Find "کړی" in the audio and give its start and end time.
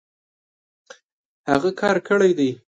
2.07-2.31